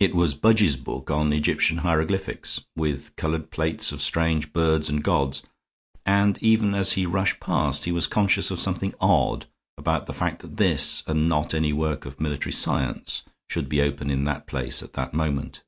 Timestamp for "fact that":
10.14-10.56